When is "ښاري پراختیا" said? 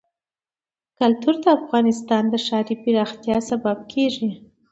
2.45-3.37